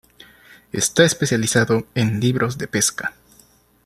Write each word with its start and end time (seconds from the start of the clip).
Está 0.71 1.03
especializado 1.05 1.85
en 1.93 2.19
libros 2.19 2.57
de 2.57 2.67
pesca. 2.67 3.13